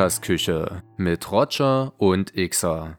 Podcast-Küche 0.00 0.82
mit 0.96 1.30
Roger 1.30 1.92
und 1.98 2.32
Xer. 2.32 2.98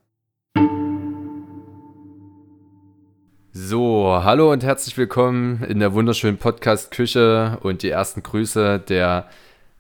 So, 3.52 4.22
hallo 4.24 4.52
und 4.52 4.64
herzlich 4.64 4.96
willkommen 5.00 5.64
in 5.64 5.80
der 5.80 5.96
wunderschönen 5.96 6.38
Podcast-Küche 6.38 7.58
und 7.64 7.82
die 7.82 7.90
ersten 7.90 8.22
Grüße 8.22 8.78
der 8.88 9.28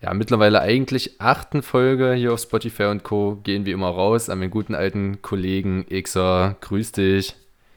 ja, 0.02 0.13
mittlerweile 0.16 0.62
eigentlich 0.62 1.22
achten 1.22 1.62
Folge 1.62 2.13
hier 2.13 2.34
auf 2.34 2.40
Spotify 2.40 2.86
und 2.86 3.04
Co. 3.04 3.38
gehen 3.44 3.68
wie 3.68 3.72
immer 3.72 3.90
raus 3.90 4.27
an 4.27 4.40
meinen 4.40 4.49
guten 4.49 4.74
alten 4.74 5.22
Kollegen 5.22 5.85
Xer. 5.90 6.55
Grüß 6.60 6.91
dich. 6.94 7.35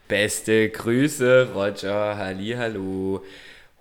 Beste 0.08 0.70
Grüße, 0.70 1.50
Roger. 1.54 2.16
Halli, 2.16 2.54
hallo. 2.56 3.22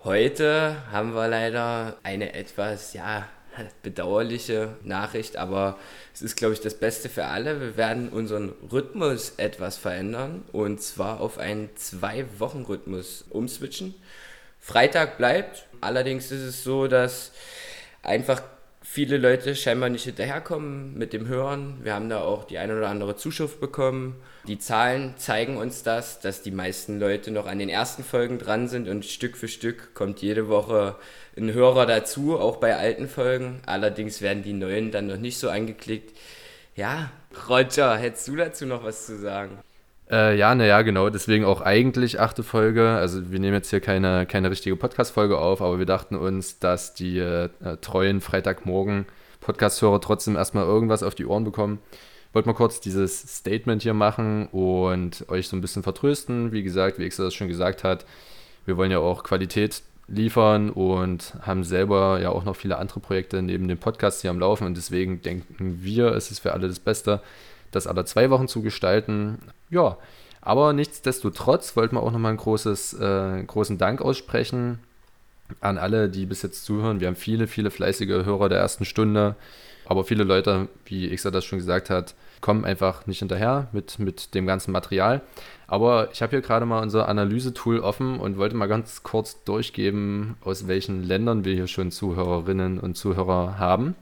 Heute 0.03 0.75
haben 0.91 1.15
wir 1.15 1.29
leider 1.29 1.95
eine 2.03 2.33
etwas, 2.33 2.93
ja, 2.93 3.29
bedauerliche 3.83 4.75
Nachricht, 4.83 5.37
aber 5.37 5.77
es 6.13 6.21
ist, 6.21 6.35
glaube 6.35 6.53
ich, 6.53 6.61
das 6.61 6.75
Beste 6.75 7.09
für 7.09 7.25
alle. 7.25 7.59
Wir 7.59 7.77
werden 7.77 8.09
unseren 8.09 8.53
Rhythmus 8.71 9.33
etwas 9.37 9.77
verändern 9.77 10.43
und 10.51 10.81
zwar 10.81 11.19
auf 11.21 11.37
einen 11.37 11.75
Zwei-Wochen-Rhythmus 11.75 13.25
umswitchen. 13.29 13.95
Freitag 14.59 15.17
bleibt, 15.17 15.67
allerdings 15.81 16.31
ist 16.31 16.41
es 16.41 16.63
so, 16.63 16.87
dass 16.87 17.31
einfach 18.01 18.41
viele 18.93 19.17
Leute 19.17 19.55
scheinbar 19.55 19.89
nicht 19.89 20.03
hinterherkommen 20.03 20.95
mit 20.95 21.13
dem 21.13 21.27
Hören. 21.27 21.79
Wir 21.81 21.95
haben 21.95 22.09
da 22.09 22.21
auch 22.21 22.43
die 22.43 22.59
eine 22.59 22.77
oder 22.77 22.89
andere 22.89 23.15
Zuschrift 23.15 23.59
bekommen. 23.59 24.21
Die 24.47 24.59
Zahlen 24.59 25.15
zeigen 25.17 25.57
uns 25.57 25.81
das, 25.81 26.19
dass 26.19 26.43
die 26.43 26.51
meisten 26.51 26.99
Leute 26.99 27.31
noch 27.31 27.47
an 27.47 27.57
den 27.57 27.69
ersten 27.69 28.03
Folgen 28.03 28.37
dran 28.37 28.67
sind 28.67 28.87
und 28.87 29.03
Stück 29.03 29.35
für 29.35 29.47
Stück 29.47 29.95
kommt 29.95 30.21
jede 30.21 30.47
Woche 30.47 30.95
ein 31.35 31.51
Hörer 31.51 31.87
dazu, 31.87 32.37
auch 32.37 32.57
bei 32.57 32.75
alten 32.75 33.07
Folgen. 33.07 33.61
Allerdings 33.65 34.21
werden 34.21 34.43
die 34.43 34.53
neuen 34.53 34.91
dann 34.91 35.07
noch 35.07 35.17
nicht 35.17 35.39
so 35.39 35.49
angeklickt. 35.49 36.15
Ja, 36.75 37.09
Roger, 37.49 37.97
hättest 37.97 38.27
du 38.27 38.35
dazu 38.35 38.67
noch 38.67 38.83
was 38.83 39.07
zu 39.07 39.17
sagen? 39.17 39.57
Äh, 40.11 40.37
ja, 40.37 40.53
naja, 40.53 40.81
genau. 40.81 41.09
Deswegen 41.09 41.45
auch 41.45 41.61
eigentlich 41.61 42.19
achte 42.19 42.43
Folge. 42.43 42.89
Also 42.89 43.31
wir 43.31 43.39
nehmen 43.39 43.53
jetzt 43.53 43.69
hier 43.69 43.79
keine, 43.79 44.25
keine 44.25 44.51
richtige 44.51 44.75
Podcast-Folge 44.75 45.37
auf, 45.37 45.61
aber 45.61 45.79
wir 45.79 45.85
dachten 45.85 46.15
uns, 46.15 46.59
dass 46.59 46.93
die 46.93 47.19
äh, 47.19 47.49
treuen 47.81 48.21
Freitagmorgen 48.21 49.05
Podcast-Hörer 49.41 50.01
trotzdem 50.01 50.35
erstmal 50.35 50.65
irgendwas 50.65 51.03
auf 51.03 51.15
die 51.15 51.25
Ohren 51.25 51.43
bekommen. 51.43 51.79
Wollte 52.33 52.49
mal 52.49 52.55
kurz 52.55 52.79
dieses 52.79 53.21
Statement 53.37 53.83
hier 53.83 53.93
machen 53.93 54.47
und 54.47 55.25
euch 55.29 55.47
so 55.47 55.55
ein 55.55 55.61
bisschen 55.61 55.83
vertrösten. 55.83 56.51
Wie 56.51 56.63
gesagt, 56.63 56.97
wie 56.97 57.07
Xer 57.07 57.25
das 57.25 57.33
schon 57.35 57.47
gesagt 57.47 57.83
hat, 57.83 58.05
wir 58.65 58.75
wollen 58.77 58.91
ja 58.91 58.99
auch 58.99 59.23
Qualität 59.23 59.83
liefern 60.07 60.69
und 60.69 61.33
haben 61.41 61.63
selber 61.63 62.19
ja 62.21 62.29
auch 62.29 62.43
noch 62.43 62.55
viele 62.55 62.77
andere 62.77 62.99
Projekte 62.99 63.41
neben 63.41 63.67
dem 63.67 63.77
Podcast 63.77 64.21
hier 64.21 64.31
am 64.31 64.39
Laufen 64.39 64.65
und 64.65 64.75
deswegen 64.75 65.21
denken 65.21 65.79
wir, 65.81 66.07
es 66.07 66.31
ist 66.31 66.39
für 66.39 66.53
alle 66.53 66.67
das 66.67 66.79
Beste, 66.79 67.21
das 67.71 67.87
alle 67.87 68.05
zwei 68.05 68.29
Wochen 68.29 68.47
zu 68.47 68.61
gestalten. 68.61 69.39
Ja, 69.73 69.97
aber 70.39 70.71
nichtsdestotrotz 70.71 71.75
wollten 71.75 71.95
wir 71.95 72.03
auch 72.03 72.11
nochmal 72.11 72.29
einen 72.29 72.37
großes, 72.37 72.93
äh, 72.93 73.43
großen 73.43 73.79
Dank 73.79 74.01
aussprechen 74.01 74.77
an 75.61 75.79
alle, 75.79 76.09
die 76.09 76.27
bis 76.27 76.43
jetzt 76.43 76.63
zuhören. 76.63 76.99
Wir 76.99 77.07
haben 77.07 77.15
viele, 77.15 77.47
viele 77.47 77.71
fleißige 77.71 78.23
Hörer 78.23 78.49
der 78.49 78.59
ersten 78.59 78.85
Stunde, 78.85 79.35
aber 79.85 80.03
viele 80.03 80.25
Leute, 80.25 80.67
wie 80.85 81.09
Xa 81.15 81.31
das 81.31 81.43
schon 81.43 81.57
gesagt 81.57 81.89
hat, 81.89 82.13
kommen 82.39 82.65
einfach 82.65 83.07
nicht 83.07 83.19
hinterher 83.19 83.67
mit, 83.71 83.97
mit 83.97 84.35
dem 84.35 84.45
ganzen 84.45 84.71
Material. 84.71 85.21
Aber 85.65 86.09
ich 86.11 86.21
habe 86.21 86.29
hier 86.29 86.41
gerade 86.41 86.67
mal 86.67 86.83
unser 86.83 87.09
Analyse-Tool 87.09 87.79
offen 87.79 88.19
und 88.19 88.37
wollte 88.37 88.55
mal 88.55 88.67
ganz 88.67 89.01
kurz 89.01 89.43
durchgeben, 89.43 90.37
aus 90.41 90.67
welchen 90.67 91.01
Ländern 91.01 91.45
wir 91.45 91.55
hier 91.55 91.67
schon 91.67 91.89
Zuhörerinnen 91.89 92.79
und 92.79 92.95
Zuhörer 92.95 93.57
haben. 93.57 93.95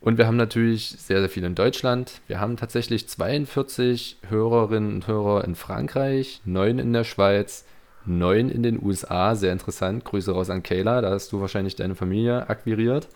Und 0.00 0.18
wir 0.18 0.26
haben 0.26 0.36
natürlich 0.36 0.90
sehr, 0.90 1.20
sehr 1.20 1.28
viel 1.28 1.44
in 1.44 1.54
Deutschland. 1.54 2.20
Wir 2.26 2.40
haben 2.40 2.56
tatsächlich 2.56 3.08
42 3.08 4.18
Hörerinnen 4.28 4.94
und 4.94 5.06
Hörer 5.06 5.44
in 5.44 5.54
Frankreich, 5.54 6.40
9 6.44 6.78
in 6.78 6.92
der 6.92 7.04
Schweiz, 7.04 7.64
9 8.04 8.50
in 8.50 8.62
den 8.62 8.82
USA. 8.82 9.34
Sehr 9.34 9.52
interessant. 9.52 10.04
Grüße 10.04 10.32
raus 10.32 10.50
an 10.50 10.62
Kayla, 10.62 11.00
da 11.00 11.10
hast 11.10 11.32
du 11.32 11.40
wahrscheinlich 11.40 11.76
deine 11.76 11.94
Familie 11.94 12.48
akquiriert. 12.48 13.08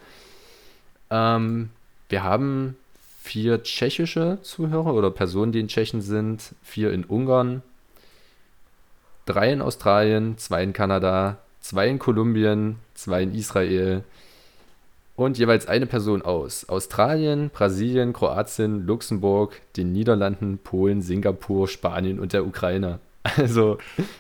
Ähm, 1.11 1.71
wir 2.09 2.25
haben 2.25 2.77
vier 3.23 3.63
tschechische 3.63 4.39
Zuhörer 4.43 4.95
oder 4.95 5.11
Personen, 5.11 5.53
die 5.53 5.61
in 5.61 5.69
Tschechien 5.69 6.01
sind, 6.01 6.55
vier 6.63 6.93
in 6.93 7.05
Ungarn, 7.05 7.63
drei 9.27 9.53
in 9.53 9.63
Australien, 9.63 10.39
zwei 10.39 10.63
in 10.63 10.73
Kanada, 10.73 11.39
zwei 11.61 11.89
in 11.89 11.99
Kolumbien, 11.99 12.77
zwei 12.95 13.23
in 13.23 13.35
Israel 13.35 14.03
und 15.27 15.39
jeweils 15.39 15.67
eine 15.67 15.87
Person 15.87 16.23
aus 16.23 16.69
Australien, 16.69 17.51
Brasilien, 17.51 18.13
Kroatien, 18.13 18.87
Luxemburg, 18.87 19.61
den 19.77 19.93
Niederlanden, 19.93 20.59
Polen, 20.59 21.03
Singapur, 21.03 21.69
Spanien 21.69 22.19
und 22.19 22.33
der 22.33 22.47
Ukraine. 22.47 23.01
Also, 23.37 23.77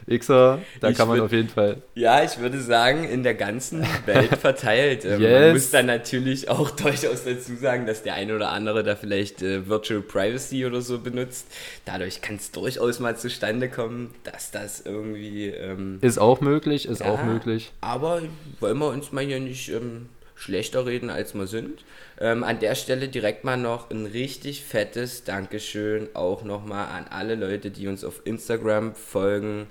Xer, 0.06 0.58
da 0.80 0.90
ich 0.90 0.96
kann 0.96 1.08
man 1.08 1.16
würd, 1.16 1.24
auf 1.24 1.32
jeden 1.32 1.48
Fall. 1.48 1.78
Ja, 1.94 2.22
ich 2.22 2.38
würde 2.38 2.60
sagen, 2.60 3.04
in 3.04 3.22
der 3.22 3.32
ganzen 3.34 3.82
Welt 4.04 4.36
verteilt. 4.40 5.04
yes. 5.04 5.20
Ähm, 5.20 5.22
man 5.22 5.52
muss 5.52 5.70
dann 5.70 5.86
natürlich 5.86 6.50
auch 6.50 6.70
durchaus 6.82 7.24
dazu 7.24 7.56
sagen, 7.56 7.86
dass 7.86 8.02
der 8.02 8.12
eine 8.14 8.36
oder 8.36 8.50
andere 8.50 8.82
da 8.82 8.96
vielleicht 8.96 9.40
äh, 9.40 9.66
Virtual 9.66 10.02
Privacy 10.02 10.66
oder 10.66 10.82
so 10.82 10.98
benutzt. 10.98 11.46
Dadurch 11.86 12.20
kann 12.20 12.36
es 12.36 12.50
durchaus 12.50 13.00
mal 13.00 13.16
zustande 13.16 13.70
kommen, 13.70 14.10
dass 14.24 14.50
das 14.50 14.82
irgendwie. 14.82 15.46
Ähm, 15.46 15.98
ist 16.02 16.18
auch 16.18 16.42
möglich, 16.42 16.86
ist 16.86 17.00
ja, 17.00 17.10
auch 17.10 17.24
möglich. 17.24 17.72
Aber 17.80 18.20
wollen 18.60 18.78
wir 18.78 18.88
uns 18.88 19.12
mal 19.12 19.24
hier 19.24 19.40
nicht. 19.40 19.70
Ähm, 19.70 20.10
schlechter 20.40 20.86
reden, 20.86 21.10
als 21.10 21.34
wir 21.34 21.46
sind. 21.46 21.84
Ähm, 22.18 22.44
an 22.44 22.58
der 22.60 22.74
Stelle 22.74 23.08
direkt 23.08 23.44
mal 23.44 23.58
noch 23.58 23.90
ein 23.90 24.06
richtig 24.06 24.64
fettes 24.64 25.24
Dankeschön 25.24 26.08
auch 26.14 26.44
nochmal 26.44 26.86
an 26.88 27.06
alle 27.10 27.34
Leute, 27.34 27.70
die 27.70 27.88
uns 27.88 28.04
auf 28.04 28.22
Instagram 28.24 28.94
folgen. 28.94 29.66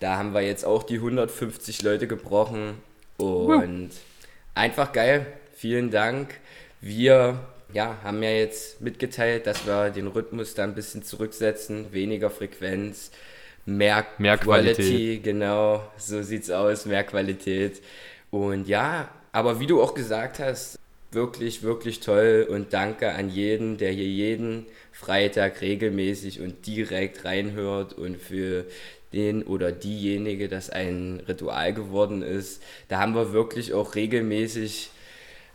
Da 0.00 0.16
haben 0.16 0.34
wir 0.34 0.40
jetzt 0.40 0.64
auch 0.64 0.82
die 0.82 0.96
150 0.96 1.82
Leute 1.82 2.08
gebrochen 2.08 2.74
und 3.18 3.90
einfach 4.54 4.92
geil. 4.92 5.26
Vielen 5.54 5.90
Dank. 5.90 6.34
Wir 6.80 7.38
ja, 7.72 7.98
haben 8.02 8.20
ja 8.22 8.30
jetzt 8.30 8.80
mitgeteilt, 8.80 9.46
dass 9.46 9.64
wir 9.64 9.90
den 9.90 10.08
Rhythmus 10.08 10.54
da 10.54 10.64
ein 10.64 10.74
bisschen 10.74 11.04
zurücksetzen, 11.04 11.92
weniger 11.92 12.30
Frequenz, 12.30 13.12
mehr, 13.64 14.06
mehr 14.18 14.38
Quality, 14.38 14.82
Quality, 14.82 15.20
genau, 15.22 15.88
so 15.96 16.20
sieht's 16.22 16.50
aus, 16.50 16.86
mehr 16.86 17.04
Qualität. 17.04 17.80
Und 18.30 18.66
ja, 18.66 19.08
aber 19.32 19.60
wie 19.60 19.66
du 19.66 19.82
auch 19.82 19.94
gesagt 19.94 20.38
hast, 20.38 20.78
wirklich, 21.12 21.62
wirklich 21.62 22.00
toll 22.00 22.46
und 22.48 22.72
danke 22.72 23.12
an 23.12 23.30
jeden, 23.30 23.76
der 23.78 23.92
hier 23.92 24.06
jeden 24.06 24.66
Freitag 24.92 25.60
regelmäßig 25.60 26.40
und 26.40 26.66
direkt 26.66 27.24
reinhört 27.24 27.92
und 27.94 28.16
für 28.16 28.64
den 29.12 29.42
oder 29.42 29.72
diejenige, 29.72 30.48
das 30.48 30.70
ein 30.70 31.20
Ritual 31.26 31.74
geworden 31.74 32.22
ist. 32.22 32.62
Da 32.88 32.98
haben 32.98 33.14
wir 33.14 33.32
wirklich 33.32 33.72
auch 33.72 33.94
regelmäßig 33.96 34.90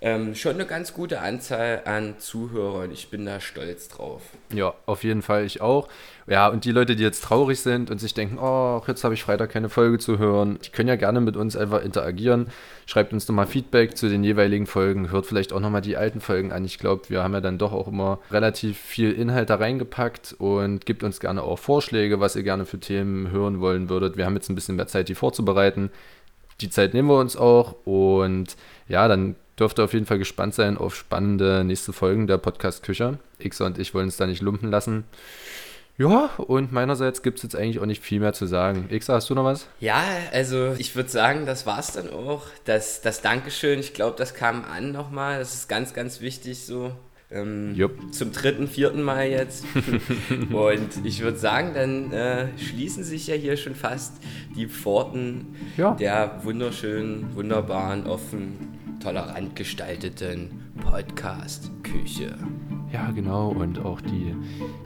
ähm, 0.02 0.36
schon 0.36 0.56
eine 0.56 0.66
ganz 0.66 0.94
gute 0.94 1.22
Anzahl 1.22 1.82
an 1.86 2.16
Zuhörern. 2.20 2.92
Ich 2.92 3.10
bin 3.10 3.26
da 3.26 3.40
stolz 3.40 3.88
drauf. 3.88 4.22
Ja, 4.54 4.74
auf 4.86 5.04
jeden 5.04 5.22
Fall, 5.22 5.46
ich 5.46 5.62
auch. 5.62 5.88
Ja, 6.28 6.48
und 6.48 6.66
die 6.66 6.72
Leute, 6.72 6.96
die 6.96 7.04
jetzt 7.04 7.24
traurig 7.24 7.62
sind 7.62 7.90
und 7.90 8.00
sich 8.00 8.14
denken, 8.14 8.38
oh, 8.40 8.82
jetzt 8.88 9.04
habe 9.04 9.14
ich 9.14 9.24
Freitag 9.24 9.52
keine 9.52 9.70
Folge 9.70 10.00
zu 10.00 10.18
hören, 10.18 10.60
die 10.66 10.70
können 10.70 10.90
ja 10.90 10.96
gerne 10.96 11.22
mit 11.22 11.38
uns 11.38 11.56
einfach 11.56 11.84
interagieren. 11.84 12.48
Schreibt 12.88 13.14
uns 13.14 13.28
nochmal 13.28 13.48
Feedback 13.48 13.96
zu 13.96 14.10
den 14.10 14.24
jeweiligen 14.24 14.68
Folgen, 14.68 15.12
hört 15.12 15.28
vielleicht 15.28 15.54
auch 15.54 15.60
nochmal 15.60 15.82
die 15.82 15.98
alten 15.98 16.22
Folgen 16.22 16.52
an. 16.52 16.66
Ich 16.66 16.78
glaube, 16.78 17.10
wir 17.10 17.24
haben 17.24 17.34
ja 17.34 17.42
dann 17.42 17.58
doch 17.58 17.74
auch 17.74 17.88
immer 17.88 18.20
relativ 18.32 18.78
viel 18.78 19.12
Inhalt 19.12 19.50
da 19.50 19.56
reingepackt 19.56 20.36
und 20.38 20.86
gibt 20.86 21.04
uns 21.04 21.20
gerne 21.20 21.44
auch 21.44 21.60
Vorschläge, 21.60 22.20
was 22.20 22.36
ihr 22.36 22.44
gerne 22.44 22.66
für 22.66 22.80
Themen 22.80 23.32
hören 23.32 23.60
wollen 23.60 23.90
würdet. 23.90 24.18
Wir 24.18 24.26
haben 24.26 24.36
jetzt 24.36 24.50
ein 24.50 24.56
bisschen 24.56 24.76
mehr 24.76 24.88
Zeit, 24.88 25.10
die 25.10 25.16
vorzubereiten. 25.16 25.92
Die 26.62 26.70
Zeit 26.70 26.94
nehmen 26.94 27.10
wir 27.10 27.20
uns 27.20 27.36
auch 27.36 27.76
und 27.86 28.56
ja, 28.88 29.08
dann 29.08 29.36
dürft 29.60 29.80
ihr 29.80 29.84
auf 29.84 29.94
jeden 29.94 30.06
Fall 30.06 30.20
gespannt 30.20 30.54
sein 30.54 30.78
auf 30.78 30.96
spannende 30.96 31.64
nächste 31.64 31.94
Folgen 31.94 32.28
der 32.28 32.38
Podcast-Küche. 32.38 33.20
Xa 33.40 33.66
und 33.66 33.78
ich 33.78 33.94
wollen 33.94 34.06
uns 34.06 34.18
da 34.18 34.28
nicht 34.28 34.42
lumpen 34.42 34.70
lassen. 34.70 35.06
Ja, 35.98 36.30
und 36.38 36.74
meinerseits 36.74 37.22
gibt 37.22 37.38
es 37.38 37.44
jetzt 37.44 37.56
eigentlich 37.56 37.80
auch 37.80 37.86
nicht 37.86 38.04
viel 38.04 38.20
mehr 38.20 38.34
zu 38.34 38.48
sagen. 38.48 38.90
Xa, 38.90 39.14
hast 39.14 39.30
du 39.30 39.36
noch 39.36 39.46
was? 39.46 39.68
Ja, 39.80 40.04
also 40.34 40.76
ich 40.78 40.94
würde 40.96 41.10
sagen, 41.10 41.46
das 41.46 41.66
war 41.66 41.80
es 41.80 41.94
dann 41.94 42.10
auch. 42.10 42.44
Das, 42.66 43.00
das 43.00 43.22
Dankeschön, 43.22 43.80
ich 43.80 43.94
glaube, 43.94 44.18
das 44.18 44.34
kam 44.34 44.66
an 44.66 44.92
nochmal. 44.92 45.40
Das 45.40 45.54
ist 45.54 45.70
ganz, 45.70 45.94
ganz 45.94 46.20
wichtig 46.20 46.66
so. 46.66 46.92
Ähm, 47.32 47.76
zum 48.12 48.32
dritten, 48.32 48.68
vierten 48.68 49.02
Mal 49.02 49.28
jetzt. 49.28 49.66
und 50.52 51.06
ich 51.06 51.22
würde 51.22 51.38
sagen, 51.38 51.74
dann 51.74 52.12
äh, 52.12 52.48
schließen 52.58 53.04
sich 53.04 53.28
ja 53.28 53.36
hier 53.36 53.58
schon 53.58 53.76
fast 53.76 54.14
die 54.56 54.68
Pforten 54.68 55.56
ja. 55.76 55.96
der 55.96 56.40
wunderschönen, 56.44 57.36
wunderbaren, 57.36 58.06
offen, 58.06 59.00
tolerant 59.02 59.56
gestalteten 59.56 60.72
Podcast-Küche. 60.82 62.38
Ja, 62.96 63.12
genau. 63.12 63.50
Und 63.50 63.84
auch 63.84 64.00
die, 64.00 64.34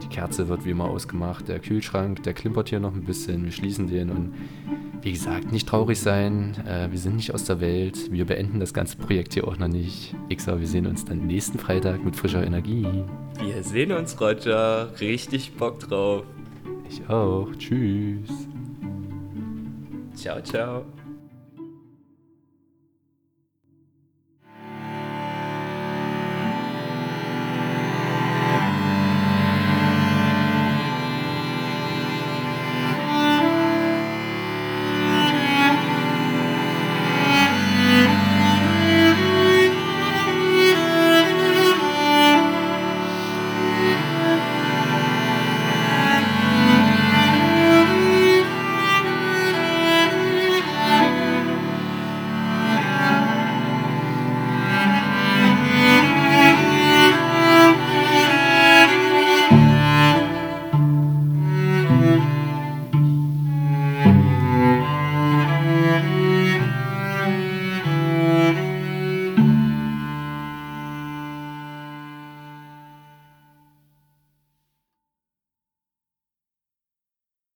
die 0.01 0.07
Kerze 0.07 0.47
wird 0.47 0.65
wie 0.65 0.71
immer 0.71 0.85
ausgemacht. 0.85 1.47
Der 1.47 1.59
Kühlschrank, 1.59 2.23
der 2.23 2.33
klimpert 2.33 2.69
hier 2.69 2.79
noch 2.79 2.95
ein 2.95 3.03
bisschen. 3.03 3.45
Wir 3.45 3.51
schließen 3.51 3.85
den. 3.85 4.09
Und 4.09 4.33
wie 5.03 5.11
gesagt, 5.11 5.51
nicht 5.51 5.67
traurig 5.67 5.99
sein. 5.99 6.55
Äh, 6.65 6.89
wir 6.89 6.97
sind 6.97 7.17
nicht 7.17 7.35
aus 7.35 7.43
der 7.43 7.61
Welt. 7.61 8.11
Wir 8.11 8.25
beenden 8.25 8.59
das 8.59 8.73
ganze 8.73 8.97
Projekt 8.97 9.35
hier 9.35 9.47
auch 9.47 9.59
noch 9.59 9.67
nicht. 9.67 10.15
Ich 10.27 10.41
sage, 10.41 10.61
wir 10.61 10.67
sehen 10.67 10.87
uns 10.87 11.05
dann 11.05 11.27
nächsten 11.27 11.59
Freitag 11.59 12.03
mit 12.03 12.15
frischer 12.15 12.43
Energie. 12.43 12.87
Wir 13.39 13.63
sehen 13.63 13.91
uns, 13.91 14.19
Roger. 14.19 14.89
Richtig 14.99 15.55
Bock 15.55 15.77
drauf. 15.77 16.23
Ich 16.89 17.07
auch. 17.07 17.47
Tschüss. 17.59 18.27
Ciao, 20.15 20.41
ciao. 20.41 20.83